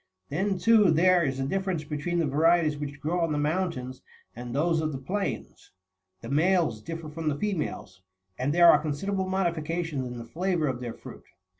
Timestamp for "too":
0.57-0.89